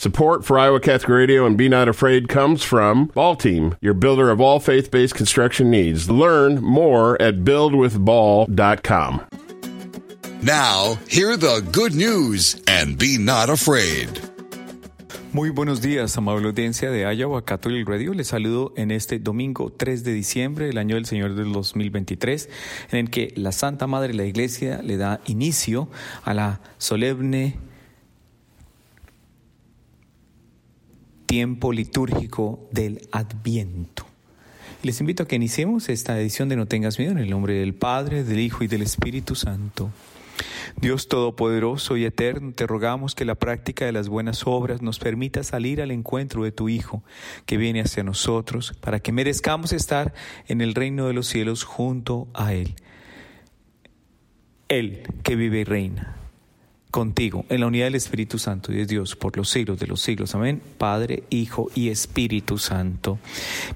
[0.00, 4.30] Support for Iowa Catholic Radio and Be Not Afraid comes from Ball Team, your builder
[4.30, 6.08] of all faith based construction needs.
[6.08, 9.26] Learn more at buildwithball.com.
[10.40, 14.08] Now, hear the good news and be not afraid.
[15.32, 18.14] Muy buenos días, amable audiencia de Iowa Catholic Radio.
[18.14, 22.48] Les saludo en este domingo 3 de diciembre del año del Señor del 2023,
[22.92, 25.88] en el que la Santa Madre de la Iglesia le da inicio
[26.22, 27.56] a la solemne
[31.28, 34.06] tiempo litúrgico del Adviento.
[34.82, 37.74] Les invito a que iniciemos esta edición de No tengas miedo en el nombre del
[37.74, 39.90] Padre, del Hijo y del Espíritu Santo.
[40.80, 45.42] Dios Todopoderoso y Eterno, te rogamos que la práctica de las buenas obras nos permita
[45.42, 47.02] salir al encuentro de tu Hijo,
[47.44, 50.14] que viene hacia nosotros, para que merezcamos estar
[50.46, 52.74] en el reino de los cielos junto a Él.
[54.68, 56.17] Él que vive y reina
[56.90, 60.00] contigo, en la unidad del Espíritu Santo y de Dios, por los siglos de los
[60.00, 60.34] siglos.
[60.34, 60.62] Amén.
[60.78, 63.18] Padre, Hijo y Espíritu Santo.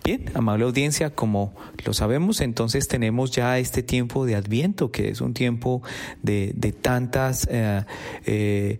[0.02, 1.54] Bien, amable audiencia, como
[1.84, 5.82] lo sabemos, entonces tenemos ya este tiempo de Adviento, que es un tiempo
[6.22, 7.46] de, tantas...
[7.50, 7.84] Eh,
[8.26, 8.78] eh,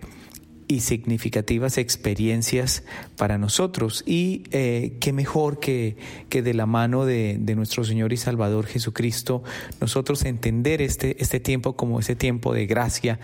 [0.69, 2.83] y significativas experiencias
[3.17, 4.03] para nosotros.
[4.07, 5.97] Y eh, qué mejor que,
[6.31, 9.43] que de la mano de, de, nuestro Señor y Salvador Jesucristo,
[9.83, 13.19] nosotros entender este, este tiempo como ese tiempo de gracia,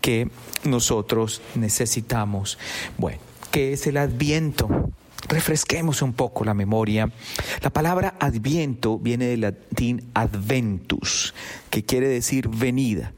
[0.00, 0.30] que
[0.64, 2.58] nosotros necesitamos.
[2.98, 4.90] Bueno, ¿qué es el adviento?
[5.28, 7.10] Refresquemos un poco la memoria.
[7.62, 11.34] La palabra adviento viene del latín adventus,
[11.70, 13.12] que quiere decir venida.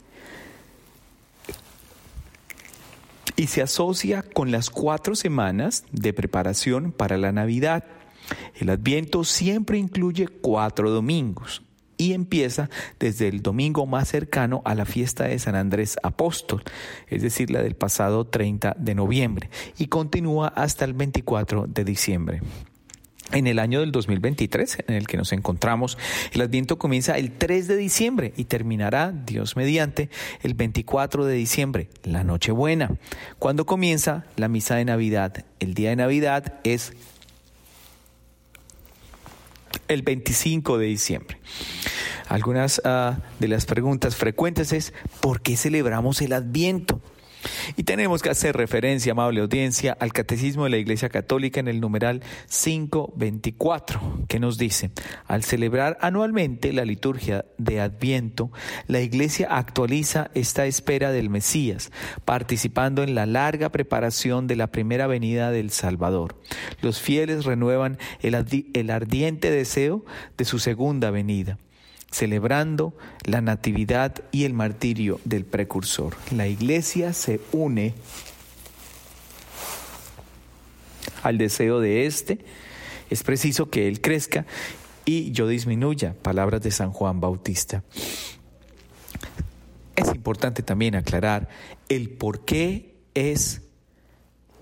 [3.36, 7.84] Y se asocia con las cuatro semanas de preparación para la Navidad.
[8.56, 11.62] El adviento siempre incluye cuatro domingos
[12.02, 16.64] y empieza desde el domingo más cercano a la fiesta de San Andrés Apóstol,
[17.06, 22.40] es decir, la del pasado 30 de noviembre, y continúa hasta el 24 de diciembre.
[23.30, 25.96] En el año del 2023, en el que nos encontramos,
[26.32, 30.10] el Adviento comienza el 3 de diciembre y terminará, Dios mediante,
[30.42, 32.90] el 24 de diciembre, la Nochebuena,
[33.38, 35.46] cuando comienza la misa de Navidad.
[35.60, 36.92] El día de Navidad es
[39.88, 41.38] el 25 de diciembre.
[42.28, 47.00] Algunas ah, de las preguntas frecuentes es, ¿por qué celebramos el Adviento?
[47.76, 51.80] Y tenemos que hacer referencia, amable audiencia, al Catecismo de la Iglesia Católica en el
[51.80, 54.90] numeral 524, que nos dice,
[55.26, 58.50] al celebrar anualmente la liturgia de Adviento,
[58.86, 61.90] la Iglesia actualiza esta espera del Mesías,
[62.24, 66.36] participando en la larga preparación de la primera venida del Salvador.
[66.80, 70.04] Los fieles renuevan el, el ardiente deseo
[70.36, 71.58] de su segunda venida
[72.12, 76.14] celebrando la natividad y el martirio del precursor.
[76.30, 77.94] La iglesia se une
[81.22, 82.44] al deseo de éste.
[83.10, 84.46] Es preciso que él crezca
[85.04, 86.14] y yo disminuya.
[86.22, 87.82] Palabras de San Juan Bautista.
[89.96, 91.48] Es importante también aclarar
[91.88, 93.62] el por qué es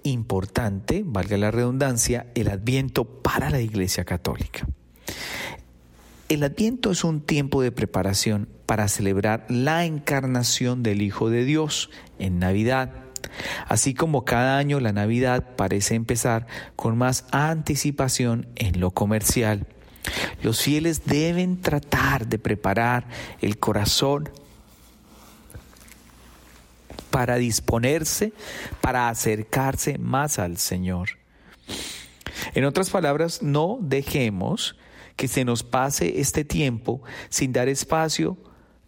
[0.03, 4.67] importante, valga la redundancia, el adviento para la Iglesia Católica.
[6.31, 11.91] El adviento es un tiempo de preparación para celebrar la encarnación del Hijo de Dios
[12.21, 12.93] en Navidad.
[13.67, 16.47] Así como cada año la Navidad parece empezar
[16.77, 19.67] con más anticipación en lo comercial.
[20.41, 23.09] Los fieles deben tratar de preparar
[23.41, 24.31] el corazón
[27.11, 28.33] para disponerse,
[28.81, 31.19] para acercarse más al Señor.
[32.55, 34.77] En otras palabras, no dejemos
[35.21, 38.39] que se nos pase este tiempo sin dar espacio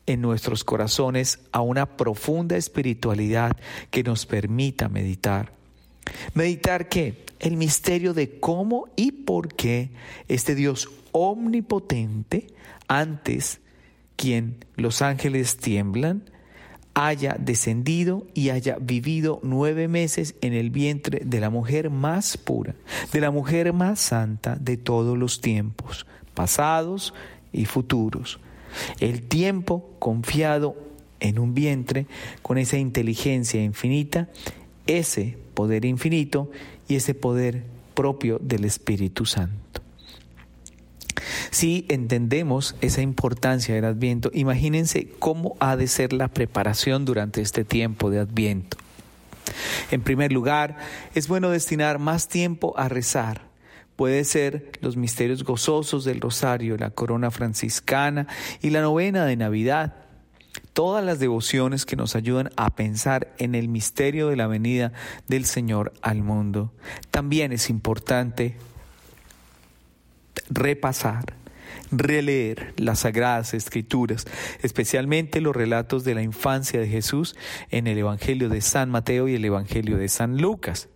[0.06, 3.54] en nuestros corazones a una profunda espiritualidad
[3.90, 5.52] que nos permita meditar.
[6.32, 7.26] Meditar qué?
[7.38, 9.90] El misterio de cómo y por qué
[10.26, 12.46] este Dios omnipotente,
[12.88, 13.60] antes
[14.16, 16.30] quien los ángeles tiemblan,
[16.94, 22.74] haya descendido y haya vivido nueve meses en el vientre de la mujer más pura,
[23.12, 27.14] de la mujer más santa de todos los tiempos, pasados
[27.52, 28.40] y futuros.
[29.00, 30.76] El tiempo confiado
[31.20, 32.06] en un vientre
[32.42, 34.28] con esa inteligencia infinita,
[34.86, 36.50] ese poder infinito
[36.88, 37.64] y ese poder
[37.94, 39.82] propio del Espíritu Santo.
[41.50, 47.64] Si entendemos esa importancia del Adviento, imagínense cómo ha de ser la preparación durante este
[47.64, 48.78] tiempo de Adviento.
[49.90, 50.78] En primer lugar,
[51.14, 53.51] es bueno destinar más tiempo a rezar
[54.02, 58.26] Puede ser los misterios gozosos del rosario, la corona franciscana
[58.60, 59.94] y la novena de Navidad.
[60.72, 64.92] todas las devociones que nos ayudan a pensar en el misterio de la venida
[65.28, 66.72] del Señor al mundo.
[67.12, 68.56] También es importante
[70.50, 71.34] repasar
[71.90, 74.26] releer las sagradas escrituras,
[74.62, 77.36] especialmente los relatos de la infancia de Jesús
[77.70, 80.88] en el Evangelio de San Mateo y el Evangelio de San Lucas.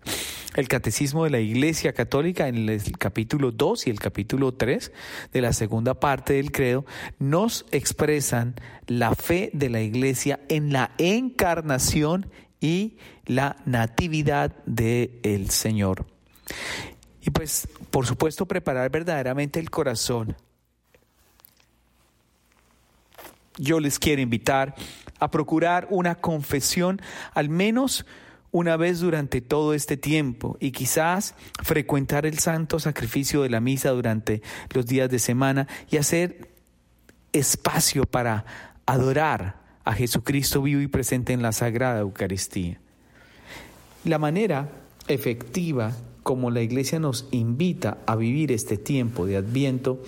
[0.55, 4.91] El Catecismo de la Iglesia Católica en el capítulo 2 y el capítulo 3
[5.33, 6.87] de la segunda parte del credo
[7.19, 8.55] nos expresan
[8.87, 12.97] la fe de la Iglesia en la encarnación y
[13.27, 16.07] la natividad del el Señor.
[17.21, 20.37] Y pues, por supuesto, preparar verdaderamente el corazón
[23.59, 24.75] yo les quiero invitar
[25.19, 27.01] a procurar una confesión
[27.35, 28.07] al menos
[28.53, 33.91] una vez durante todo este tiempo y quizás frecuentar el santo sacrificio de la misa
[33.91, 34.43] durante
[34.73, 36.51] los días de semana y hacer
[37.33, 38.47] espacio para
[38.87, 42.81] adorar a Jesucristo vivo y presente en la Sagrada Eucaristía.
[44.05, 44.71] La manera
[45.07, 45.93] efectiva
[46.23, 50.03] como la Iglesia nos invita a vivir este tiempo de Adviento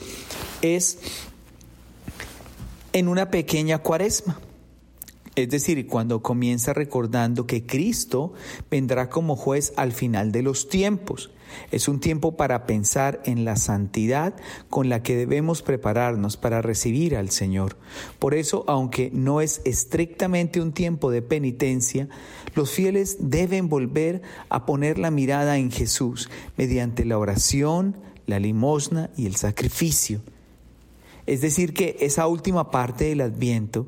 [0.63, 1.28] es
[2.99, 4.41] en una pequeña cuaresma.
[5.37, 8.33] Es decir, cuando comienza recordando que Cristo
[8.73, 11.31] vendrá como juez al final de los tiempos.
[11.71, 14.35] Es un tiempo para pensar en la santidad
[14.69, 17.77] con la que debemos prepararnos para recibir al Señor.
[18.19, 22.09] Por eso, aunque no es estrictamente un tiempo de penitencia,
[22.57, 27.97] los fieles deben volver a poner la mirada en Jesús mediante la oración,
[28.27, 30.21] la limosna y el sacrificio.
[31.29, 33.87] Es decir, que esa última parte del Adviento,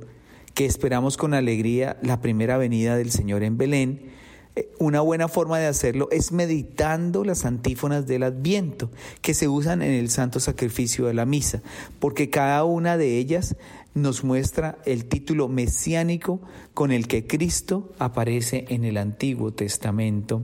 [0.52, 4.10] que esperamos con alegría la primera venida del Señor en Belén,
[4.56, 8.90] eh, una buena forma de hacerlo es meditando las antífonas del Adviento
[9.22, 11.62] que se usan en el santo sacrificio de la misa,
[11.98, 13.56] porque cada una de ellas
[13.94, 16.42] nos muestra el título mesiánico
[16.74, 20.42] con el que Cristo aparece en el Antiguo Testamento.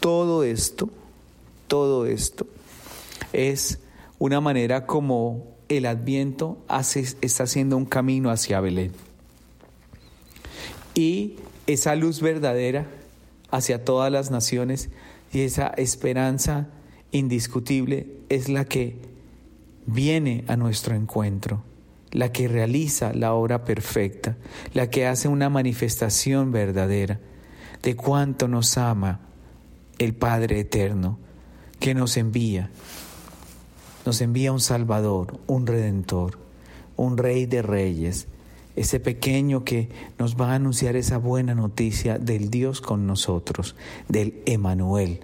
[0.00, 0.90] Todo esto,
[1.66, 2.46] todo esto
[3.32, 3.78] es
[4.18, 8.92] una manera como el adviento hace, está haciendo un camino hacia Belén.
[10.94, 12.86] Y esa luz verdadera
[13.50, 14.90] hacia todas las naciones
[15.32, 16.68] y esa esperanza
[17.10, 18.96] indiscutible es la que
[19.86, 21.62] viene a nuestro encuentro,
[22.10, 24.36] la que realiza la obra perfecta,
[24.72, 27.20] la que hace una manifestación verdadera
[27.82, 29.20] de cuánto nos ama
[29.98, 31.18] el Padre Eterno
[31.78, 32.70] que nos envía
[34.04, 36.38] nos envía un Salvador, un Redentor,
[36.96, 38.26] un Rey de Reyes,
[38.76, 43.76] ese pequeño que nos va a anunciar esa buena noticia del Dios con nosotros,
[44.08, 45.20] del Emanuel.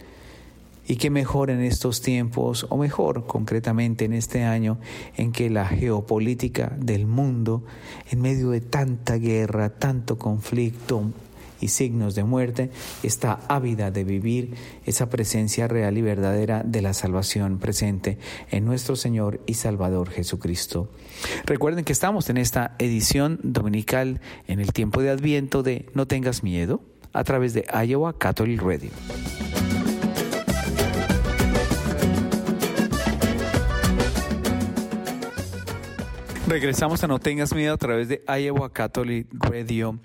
[0.87, 4.79] Y que mejor en estos tiempos, o mejor concretamente en este año,
[5.17, 7.63] en que la geopolítica del mundo,
[8.11, 11.05] en medio de tanta guerra, tanto conflicto,
[11.61, 12.71] y signos de muerte,
[13.03, 14.55] está ávida de vivir
[14.87, 18.19] esa presencia real y verdadera de la salvación presente
[18.51, 20.89] en nuestro Señor y Salvador Jesucristo.
[21.47, 26.43] Recuerden que estamos en esta edición dominical en el tiempo de Adviento de No tengas
[26.43, 26.81] miedo
[27.13, 28.91] a través de Iowa Catholic Radio.
[36.51, 40.01] Regresamos a No tengas miedo a través de Iowa Catholic Radio.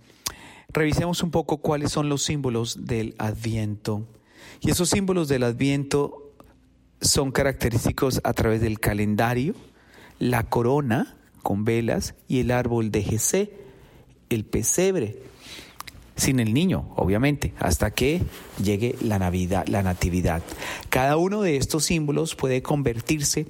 [0.76, 4.06] Revisemos un poco cuáles son los símbolos del Adviento.
[4.60, 6.34] Y esos símbolos del Adviento
[7.00, 9.56] son característicos a través del calendario,
[10.20, 13.54] la corona con velas y el árbol de Jesé,
[14.30, 15.18] el pesebre,
[16.18, 18.22] sin el niño, obviamente, hasta que
[18.62, 20.44] llegue la Navidad, la Natividad.
[20.90, 23.48] Cada uno de estos símbolos puede convertirse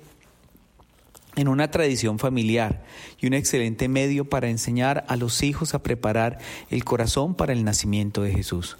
[1.36, 2.84] en una tradición familiar
[3.20, 6.40] y un excelente medio para enseñar a los hijos a preparar
[6.70, 8.78] el corazón para el nacimiento de Jesús.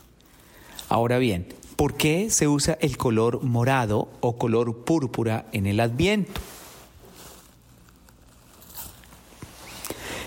[0.90, 6.42] Ahora bien, ¿por qué se usa el color morado o color púrpura en el adviento?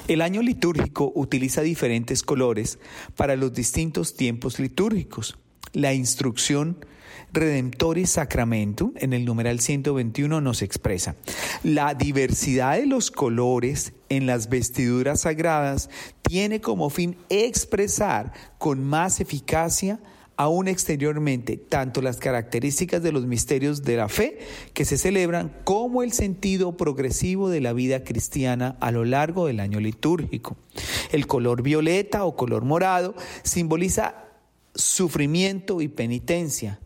[0.08, 2.78] El año litúrgico utiliza diferentes colores
[3.14, 5.36] para los distintos tiempos litúrgicos.
[5.74, 6.78] La instrucción
[7.32, 11.14] Redemptoris Sacramentum, en el numeral 121, nos expresa
[11.62, 15.90] la diversidad de los colores en las vestiduras sagradas
[16.22, 19.98] tiene como fin expresar con más eficacia
[20.36, 24.38] aún exteriormente tanto las características de los misterios de la fe
[24.72, 29.58] que se celebran como el sentido progresivo de la vida cristiana a lo largo del
[29.58, 30.56] año litúrgico.
[31.10, 34.14] El color violeta o color morado simboliza
[34.76, 36.78] sufrimiento y penitencia,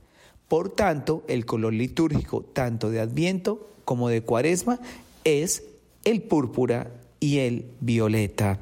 [0.53, 4.81] por tanto, el color litúrgico tanto de Adviento como de Cuaresma
[5.25, 5.63] es
[6.05, 6.91] el púrpura
[7.21, 8.59] y el violeta.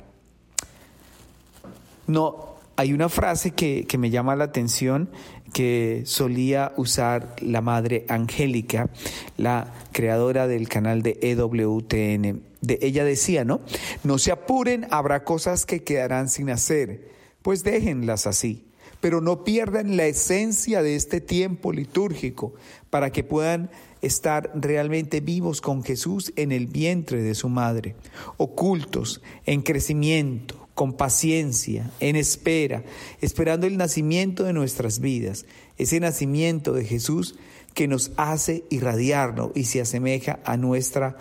[2.06, 5.10] No, hay una frase que, que, me llama la atención
[5.52, 8.88] que solía usar la madre Angélica,
[9.36, 12.40] la creadora del canal de EWTN.
[12.60, 13.62] De, ella decía, ¿no?
[14.04, 17.10] No se apuren, habrá cosas que quedarán sin hacer,
[17.42, 18.69] pues déjenlas así
[19.00, 22.54] pero no pierdan la esencia de este tiempo litúrgico
[22.90, 23.70] para que puedan
[24.02, 27.96] estar realmente vivos con Jesús en el vientre de su madre,
[28.36, 32.84] ocultos, en crecimiento, con paciencia, en espera,
[33.20, 35.44] esperando el nacimiento de nuestras vidas,
[35.76, 37.36] ese nacimiento de Jesús
[37.74, 41.16] que nos hace irradiarnos y se asemeja a nuestra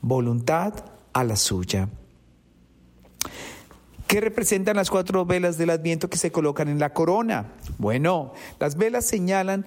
[0.00, 1.88] voluntad, a la suya.
[4.10, 7.52] ¿Qué representan las cuatro velas del Adviento que se colocan en la corona?
[7.78, 9.64] Bueno, las velas señalan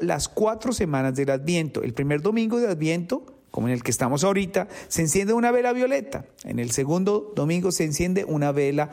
[0.00, 1.82] las cuatro semanas del Adviento.
[1.82, 5.74] El primer domingo de Adviento, como en el que estamos ahorita, se enciende una vela
[5.74, 6.24] violeta.
[6.44, 8.88] En el segundo domingo se enciende una vela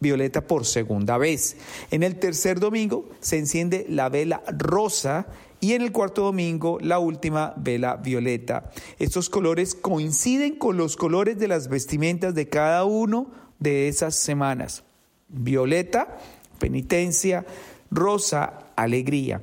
[0.00, 1.56] violeta por segunda vez.
[1.90, 5.26] En el tercer domingo se enciende la vela rosa
[5.60, 8.70] y en el cuarto domingo la última vela violeta.
[8.98, 14.84] Estos colores coinciden con los colores de las vestimentas de cada uno de esas semanas.
[15.28, 16.18] Violeta,
[16.58, 17.46] penitencia,
[17.90, 19.40] rosa, alegría.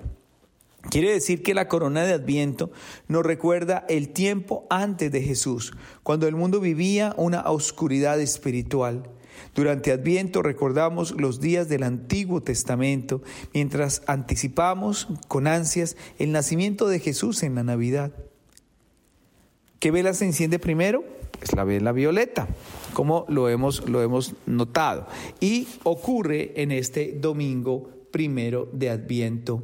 [0.89, 2.71] Quiere decir que la corona de Adviento
[3.07, 9.03] nos recuerda el tiempo antes de Jesús, cuando el mundo vivía una oscuridad espiritual.
[9.55, 13.21] Durante Adviento recordamos los días del Antiguo Testamento
[13.53, 18.11] mientras anticipamos con ansias el nacimiento de Jesús en la Navidad.
[19.79, 21.03] ¿Qué vela se enciende primero?
[21.41, 22.47] Es la vela violeta,
[22.93, 25.07] como lo hemos, lo hemos notado.
[25.39, 29.63] Y ocurre en este domingo primero de Adviento.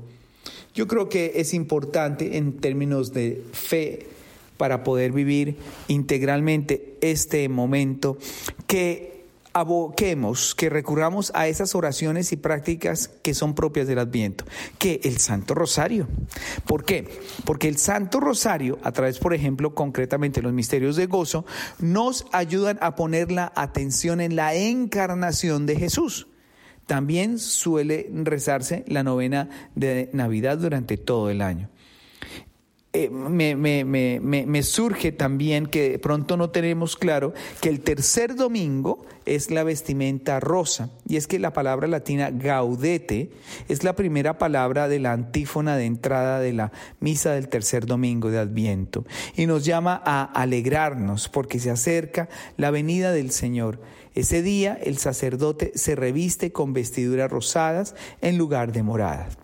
[0.74, 4.08] Yo creo que es importante en términos de fe
[4.58, 5.58] para poder vivir
[5.88, 8.18] integralmente este momento
[8.66, 9.17] que
[9.60, 14.46] aboquemos, que recurramos a esas oraciones y prácticas que son propias del Adviento,
[14.78, 16.08] que el Santo Rosario.
[16.66, 17.08] ¿Por qué?
[17.46, 21.46] Porque el Santo Rosario, a través, por ejemplo, concretamente los misterios de gozo,
[21.80, 26.28] nos ayudan a poner la atención en la encarnación de Jesús.
[26.86, 31.70] También suele rezarse la novena de Navidad durante todo el año.
[33.00, 39.06] Eh, me, me, surge también que de pronto no tenemos claro que el tercer domingo
[39.28, 40.90] es la vestimenta rosa.
[41.08, 43.30] Y es que la palabra latina gaudete
[43.70, 48.32] es la primera palabra de la antífona de entrada de la misa del tercer domingo
[48.32, 49.06] de Adviento.
[49.36, 53.80] Y nos llama a alegrarnos porque se acerca la venida del Señor.
[54.16, 59.38] Ese día el sacerdote se reviste con vestiduras rosadas en lugar de moradas.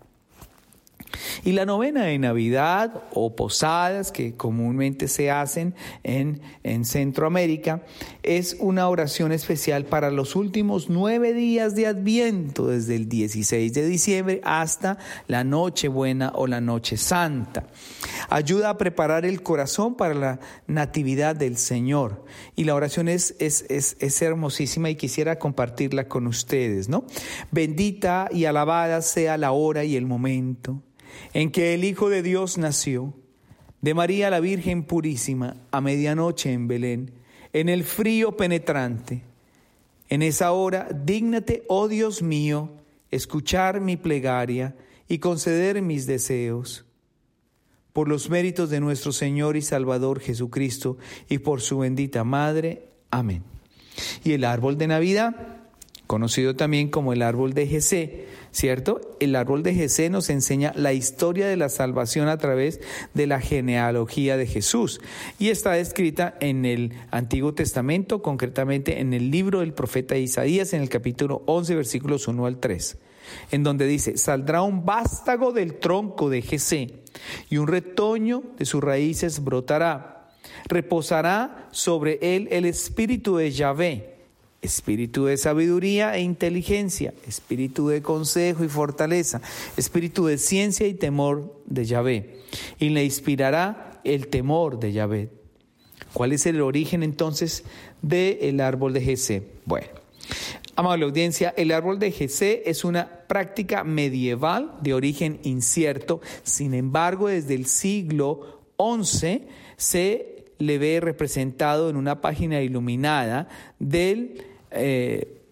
[1.44, 7.82] Y la novena de Navidad o posadas que comúnmente se hacen en, en, Centroamérica
[8.22, 13.86] es una oración especial para los últimos nueve días de Adviento, desde el 16 de
[13.86, 17.66] diciembre hasta la Noche Buena o la Noche Santa.
[18.28, 22.24] Ayuda a preparar el corazón para la natividad del Señor.
[22.56, 27.04] Y la oración es, es, es, es hermosísima y quisiera compartirla con ustedes, ¿no?
[27.50, 30.82] Bendita y alabada sea la hora y el momento
[31.32, 33.14] en que el Hijo de Dios nació,
[33.80, 37.12] de María la Virgen purísima, a medianoche en Belén,
[37.52, 39.22] en el frío penetrante.
[40.08, 42.70] En esa hora, dígnate, oh Dios mío,
[43.10, 44.76] escuchar mi plegaria
[45.08, 46.84] y conceder mis deseos.
[47.92, 52.88] Por los méritos de nuestro Señor y Salvador Jesucristo y por su bendita Madre.
[53.10, 53.44] Amén.
[54.24, 55.54] Y el árbol de Navidad
[56.06, 59.00] conocido también como el árbol de Jesé, ¿cierto?
[59.18, 62.80] El árbol de Jesé nos enseña la historia de la salvación a través
[63.12, 65.00] de la genealogía de Jesús
[65.40, 70.82] y está descrita en el Antiguo Testamento, concretamente en el libro del profeta Isaías, en
[70.82, 72.98] el capítulo 11, versículos 1 al 3
[73.50, 77.02] en donde dice, saldrá un vástago del tronco de Jesé
[77.48, 80.28] y un retoño de sus raíces brotará.
[80.66, 84.13] Reposará sobre él el espíritu de Yahvé
[84.64, 89.40] espíritu de sabiduría e inteligencia, espíritu de consejo y fortaleza,
[89.76, 92.40] espíritu de ciencia y temor de Yahvé.
[92.78, 95.30] Y le inspirará el temor de Yahvé.
[96.12, 97.64] ¿Cuál es el origen entonces
[98.00, 99.42] del árbol de Jesé?
[99.64, 99.88] Bueno,
[100.76, 107.28] amable audiencia, el árbol de Jesé es una práctica medieval de origen incierto, sin embargo,
[107.28, 109.42] desde el siglo XI
[109.76, 115.42] se le ve representado en una página iluminada del eh,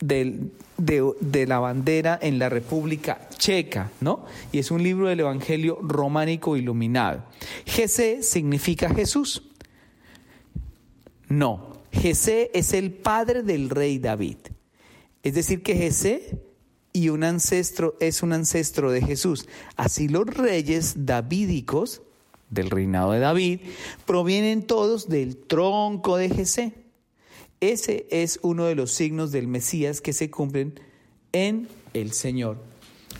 [0.00, 4.24] de, la bandera en la República Checa, ¿no?
[4.50, 7.24] Y es un libro del Evangelio románico iluminado.
[7.66, 9.42] Jesé significa Jesús.
[11.28, 14.36] No, Jesé es el padre del rey David.
[15.22, 16.42] Es decir, que Jesé
[16.92, 19.48] y un ancestro es un ancestro de Jesús.
[19.76, 22.02] Así los reyes davídicos
[22.50, 23.60] del reinado de David
[24.04, 26.81] provienen todos del tronco de Jesé.
[27.62, 30.80] Ese es uno de los signos del Mesías que se cumplen
[31.30, 32.58] en el Señor.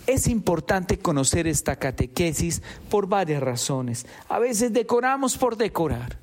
[0.08, 4.04] Es importante conocer esta catequesis por varias razones.
[4.28, 6.18] A veces decoramos por decorar.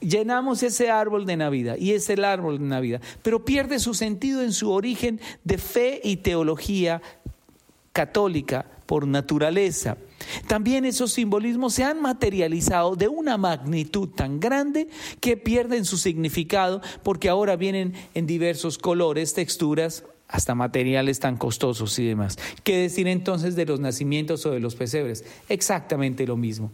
[0.00, 4.42] Llenamos ese árbol de Navidad y es el árbol de Navidad, pero pierde su sentido
[4.42, 7.00] en su origen de fe y teología
[7.92, 9.96] católica por naturaleza.
[10.46, 14.88] También esos simbolismos se han materializado de una magnitud tan grande
[15.20, 21.98] que pierden su significado porque ahora vienen en diversos colores, texturas, hasta materiales tan costosos
[21.98, 22.38] y demás.
[22.64, 25.24] ¿Qué decir entonces de los nacimientos o de los pesebres?
[25.48, 26.70] Exactamente lo mismo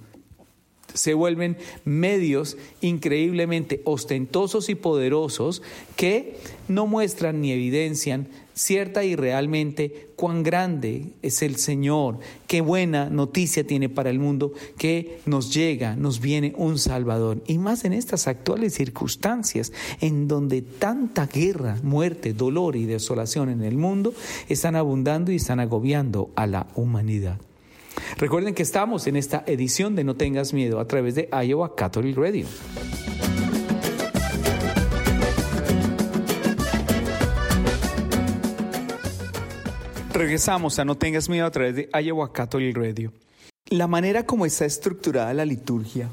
[0.95, 5.63] se vuelven medios increíblemente ostentosos y poderosos
[5.97, 13.09] que no muestran ni evidencian cierta y realmente cuán grande es el Señor, qué buena
[13.09, 17.43] noticia tiene para el mundo que nos llega, nos viene un Salvador.
[17.47, 23.63] Y más en estas actuales circunstancias en donde tanta guerra, muerte, dolor y desolación en
[23.63, 24.13] el mundo
[24.49, 27.39] están abundando y están agobiando a la humanidad.
[28.17, 32.17] Recuerden que estamos en esta edición de No tengas miedo a través de Iowa Catholic
[32.17, 32.47] Radio.
[40.19, 43.13] Regresamos a No tengas miedo a través de Iowa Catholic Radio.
[43.71, 46.09] La manera como está estructurada la liturgia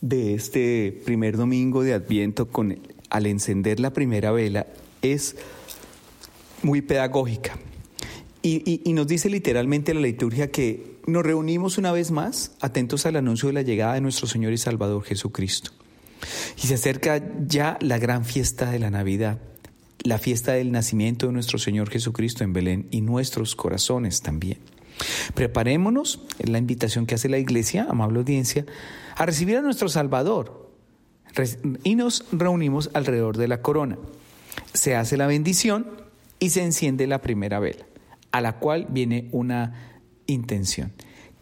[0.00, 2.78] de este primer domingo de Adviento con
[3.10, 4.68] al encender la primera vela
[5.02, 5.34] es
[6.62, 7.58] muy pedagógica.
[8.42, 13.48] Y, nos dice literalmente la liturgia que nos reunimos una vez más, atentos al anuncio
[13.48, 15.72] de la llegada de nuestro Señor y Salvador Jesucristo.
[16.62, 19.40] Y se acerca ya la gran fiesta de la Navidad,
[20.04, 24.58] la fiesta del nacimiento de nuestro Señor Jesucristo en Belén y nuestros corazones también.
[25.34, 28.66] Preparémonos, en la invitación que hace la iglesia, amable audiencia,
[29.16, 30.68] a recibir a nuestro Salvador.
[31.84, 33.98] Y nos reunimos alrededor de la corona.
[34.72, 35.86] Se hace la bendición
[36.40, 37.84] y se enciende la primera vela
[38.32, 40.92] a la cual viene una intención.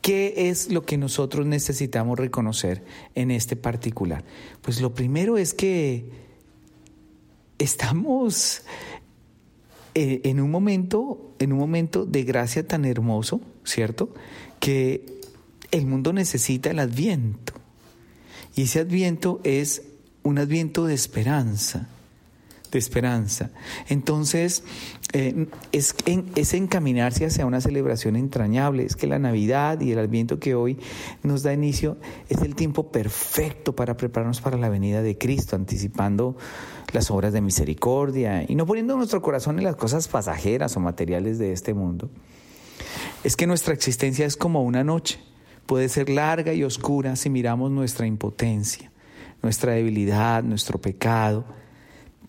[0.00, 4.24] ¿Qué es lo que nosotros necesitamos reconocer en este particular?
[4.62, 6.25] Pues lo primero es que
[7.58, 8.62] estamos
[9.94, 14.12] eh, en un momento, en un momento de gracia tan hermoso, ¿cierto?
[14.60, 15.06] Que
[15.70, 17.54] el mundo necesita el adviento.
[18.54, 19.82] Y ese adviento es
[20.22, 21.88] un adviento de esperanza,
[22.72, 23.50] de esperanza.
[23.88, 24.64] Entonces,
[25.12, 25.94] eh, es,
[26.34, 28.84] es encaminarse hacia una celebración entrañable.
[28.84, 30.78] Es que la Navidad y el Adviento que hoy
[31.22, 31.96] nos da inicio
[32.28, 36.36] es el tiempo perfecto para prepararnos para la venida de Cristo, anticipando
[36.92, 41.38] las obras de misericordia y no poniendo nuestro corazón en las cosas pasajeras o materiales
[41.38, 42.10] de este mundo.
[43.24, 45.18] Es que nuestra existencia es como una noche.
[45.66, 48.92] Puede ser larga y oscura si miramos nuestra impotencia,
[49.42, 51.44] nuestra debilidad, nuestro pecado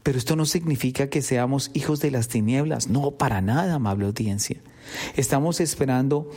[0.08, 4.56] pero esto no significa que seamos hijos de las tinieblas, no, para nada, amable audiencia.
[5.18, 6.32] Estamos esperando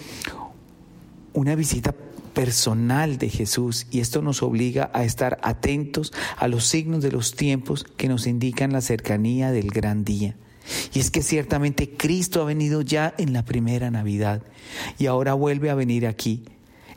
[1.34, 1.94] una visita
[2.40, 7.34] personal de Jesús y esto nos obliga a estar atentos a los signos de los
[7.34, 10.36] tiempos que nos indican la cercanía del gran día.
[10.94, 14.42] Y es que ciertamente Cristo ha venido ya en la primera Navidad
[14.98, 16.44] y ahora vuelve a venir aquí,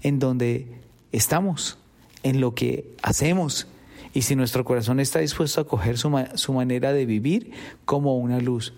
[0.01, 0.77] en donde
[1.11, 1.77] estamos,
[2.23, 3.67] en lo que hacemos,
[4.13, 7.51] y si nuestro corazón está dispuesto a coger su, su manera de vivir
[7.83, 8.71] como una luz.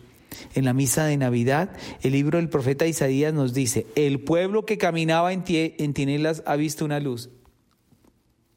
[0.54, 1.72] En la misa de Navidad,
[2.02, 6.86] el libro del profeta Isaías nos dice, el pueblo que caminaba en, tinieblas ha visto
[6.86, 7.30] una luz.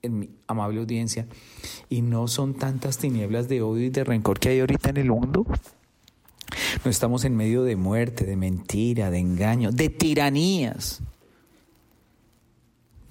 [0.02, 1.26] En mi amable audiencia,
[1.88, 5.10] y no son tantas tinieblas de odio y de rencor que hay ahorita en el
[5.10, 5.44] mundo.
[6.84, 11.00] No estamos en medio de muerte, de mentira, de engaño, de tiranías,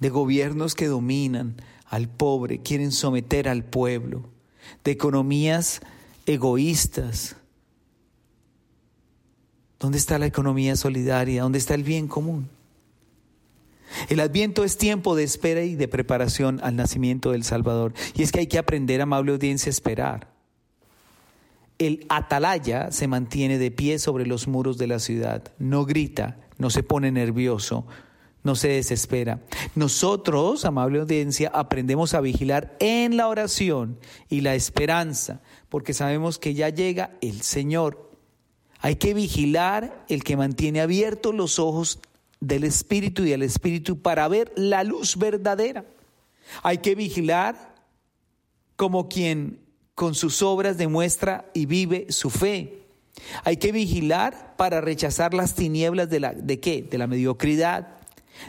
[0.00, 4.24] de gobiernos que dominan al pobre, quieren someter al pueblo,
[4.84, 5.80] de economías
[6.26, 7.36] egoístas.
[9.78, 11.42] ¿Dónde está la economía solidaria?
[11.42, 12.48] ¿Dónde está el bien común?
[14.08, 17.94] El adviento es tiempo de espera y de preparación al nacimiento del Salvador.
[18.14, 20.28] Y es que hay que aprender, amable audiencia, a esperar.
[21.78, 26.70] El atalaya se mantiene de pie sobre los muros de la ciudad, no grita, no
[26.70, 27.86] se pone nervioso,
[28.42, 29.40] no se desespera.
[29.76, 36.54] Nosotros, amable audiencia, aprendemos a vigilar en la oración y la esperanza, porque sabemos que
[36.54, 38.07] ya llega el Señor.
[38.80, 41.98] Hay que vigilar el que mantiene abiertos los ojos
[42.40, 45.84] del Espíritu y del Espíritu para ver la luz verdadera.
[46.62, 47.74] Hay que vigilar
[48.76, 49.58] como quien
[49.94, 52.84] con sus obras demuestra y vive su fe.
[53.42, 56.82] Hay que vigilar para rechazar las tinieblas de la de qué?
[56.82, 57.88] De la mediocridad,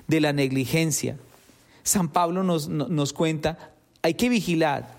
[0.07, 1.17] de la negligencia.
[1.81, 4.95] San Pablo nos, nos cuenta, hay que vigilar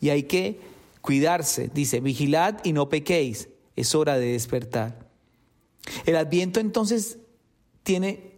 [0.00, 0.60] y hay que
[1.00, 1.70] cuidarse.
[1.74, 3.48] Dice, vigilad y no pequéis,
[3.80, 5.10] es hora de despertar.
[6.06, 7.18] El adviento entonces
[7.82, 8.30] tiene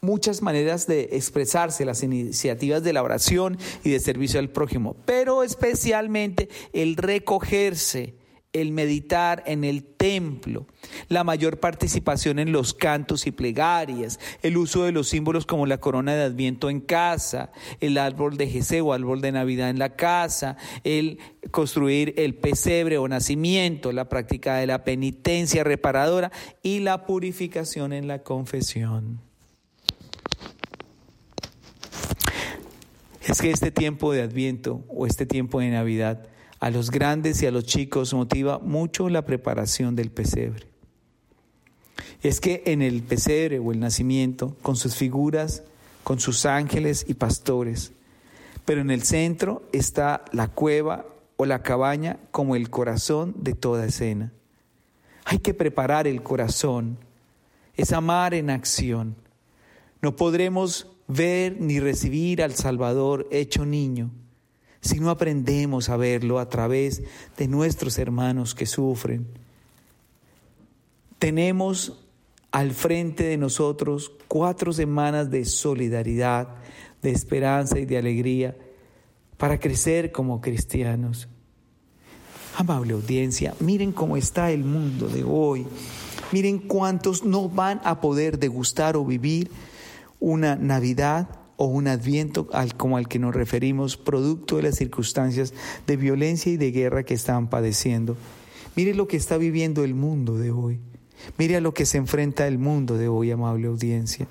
[0.00, 5.42] muchas maneras de expresarse, las iniciativas de la oración y de servicio al prójimo, pero
[5.42, 8.14] especialmente el recogerse
[8.52, 10.66] el meditar en el templo,
[11.08, 15.78] la mayor participación en los cantos y plegarias, el uso de los símbolos como la
[15.78, 19.96] corona de Adviento en casa, el árbol de Jesé o árbol de Navidad en la
[19.96, 21.18] casa, el
[21.50, 26.32] construir el pesebre o nacimiento, la práctica de la penitencia reparadora
[26.62, 29.20] y la purificación en la confesión.
[33.26, 36.28] Es que este tiempo de Adviento o este tiempo de Navidad
[36.60, 40.66] a los grandes y a los chicos motiva mucho la preparación del pesebre.
[42.22, 45.62] Es que en el pesebre o el nacimiento, con sus figuras,
[46.02, 47.92] con sus ángeles y pastores,
[48.64, 53.86] pero en el centro está la cueva o la cabaña como el corazón de toda
[53.86, 54.32] escena.
[55.24, 56.98] Hay que preparar el corazón,
[57.76, 59.16] es amar en acción.
[60.00, 64.10] No podremos ver ni recibir al Salvador hecho niño
[64.86, 67.02] si no aprendemos a verlo a través
[67.36, 69.26] de nuestros hermanos que sufren.
[71.18, 71.98] Tenemos
[72.50, 76.48] al frente de nosotros cuatro semanas de solidaridad,
[77.02, 78.56] de esperanza y de alegría
[79.36, 81.28] para crecer como cristianos.
[82.56, 85.66] Amable audiencia, miren cómo está el mundo de hoy.
[86.32, 89.50] Miren cuántos no van a poder degustar o vivir
[90.18, 95.54] una Navidad o un adviento al, como al que nos referimos, producto de las circunstancias
[95.86, 98.16] de violencia y de guerra que están padeciendo.
[98.74, 100.80] Mire lo que está viviendo el mundo de hoy.
[101.38, 104.26] Mire a lo que se enfrenta el mundo de hoy, amable audiencia.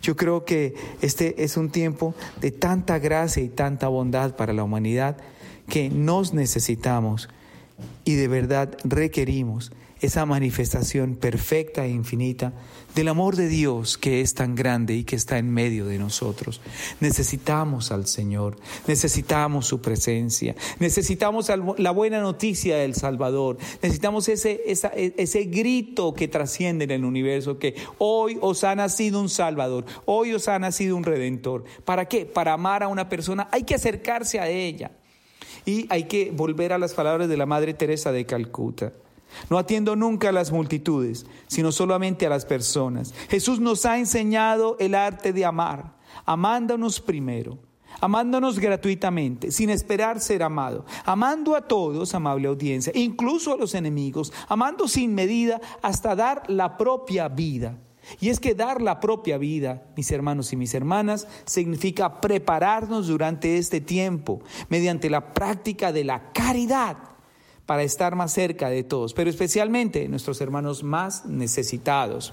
[0.00, 4.62] Yo creo que este es un tiempo de tanta gracia y tanta bondad para la
[4.62, 5.16] humanidad
[5.68, 7.28] que nos necesitamos
[8.04, 12.52] y de verdad requerimos esa manifestación perfecta e infinita
[12.94, 16.60] del amor de Dios que es tan grande y que está en medio de nosotros.
[17.00, 25.44] Necesitamos al Señor, necesitamos su presencia, necesitamos la buena noticia del Salvador, necesitamos ese, ese
[25.44, 30.48] grito que trasciende en el universo, que hoy os ha nacido un Salvador, hoy os
[30.48, 31.64] ha nacido un Redentor.
[31.84, 32.26] ¿Para qué?
[32.26, 34.90] Para amar a una persona hay que acercarse a ella.
[35.64, 38.92] Y hay que volver a las palabras de la Madre Teresa de Calcuta.
[39.50, 43.14] No atiendo nunca a las multitudes, sino solamente a las personas.
[43.28, 47.58] Jesús nos ha enseñado el arte de amar, amándonos primero,
[48.00, 54.32] amándonos gratuitamente, sin esperar ser amado, amando a todos, amable audiencia, incluso a los enemigos,
[54.48, 57.78] amando sin medida hasta dar la propia vida.
[58.20, 63.58] Y es que dar la propia vida, mis hermanos y mis hermanas, significa prepararnos durante
[63.58, 67.11] este tiempo mediante la práctica de la caridad
[67.66, 72.32] para estar más cerca de todos, pero especialmente nuestros hermanos más necesitados.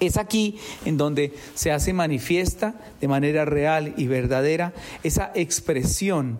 [0.00, 4.72] Es aquí en donde se hace manifiesta de manera real y verdadera
[5.02, 6.38] esa expresión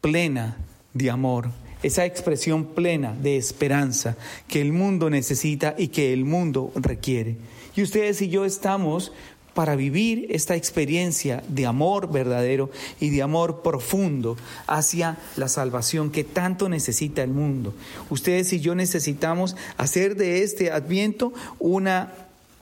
[0.00, 0.58] plena
[0.92, 1.50] de amor,
[1.82, 4.16] esa expresión plena de esperanza
[4.48, 7.36] que el mundo necesita y que el mundo requiere.
[7.74, 9.12] Y ustedes y yo estamos
[9.54, 14.36] para vivir esta experiencia de amor verdadero y de amor profundo
[14.66, 17.74] hacia la salvación que tanto necesita el mundo.
[18.08, 22.12] Ustedes y yo necesitamos hacer de este adviento una,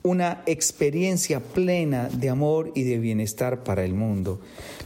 [0.02, 4.40] una experiencia plena de amor y de bienestar para el mundo.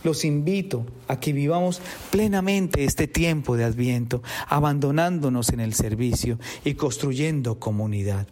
[0.04, 6.74] Los invito a que vivamos plenamente este tiempo de adviento, abandonándonos en el servicio y
[6.74, 8.26] construyendo comunidad.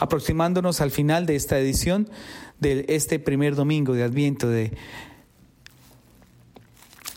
[0.00, 2.08] Aproximándonos al final de esta edición
[2.60, 4.72] de este primer domingo de Adviento de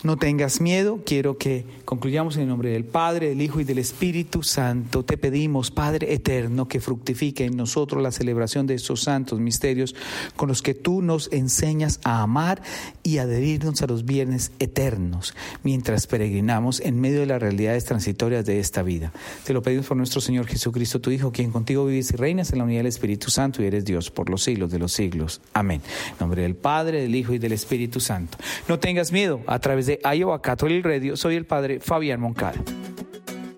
[0.04, 3.78] no tengas miedo, quiero que concluyamos en el nombre del Padre, del Hijo y del
[3.78, 5.06] Espíritu Santo.
[5.06, 9.96] Te pedimos, Padre eterno, que fructifique en nosotros la celebración de estos santos misterios
[10.36, 12.62] con los que tú nos enseñas a amar
[13.04, 18.60] y adherirnos a los viernes eternos, mientras peregrinamos en medio de las realidades transitorias de
[18.60, 19.14] esta vida.
[19.46, 22.58] Te lo pedimos por nuestro Señor Jesucristo, tu Hijo, quien contigo vives y reinas en
[22.58, 25.42] la unidad del Espíritu Santo y eres Dios por los siglos de los siglos.
[25.54, 25.82] Amén.
[26.12, 28.38] En nombre del Padre, del Hijo y del Espíritu Santo.
[28.68, 31.16] No tengas miedo a través de de Iowa Catholic Radio.
[31.16, 32.56] Soy el padre Fabián Moncal.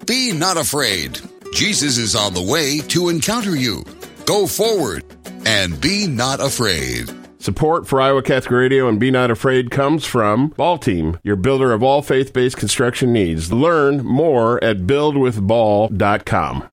[0.05, 1.19] Be not afraid.
[1.53, 3.83] Jesus is on the way to encounter you.
[4.25, 5.03] Go forward
[5.45, 7.11] and be not afraid.
[7.37, 11.73] Support for Iowa Catholic Radio and Be Not Afraid comes from Ball Team, your builder
[11.73, 13.51] of all faith based construction needs.
[13.51, 16.61] Learn more at buildwithball.com.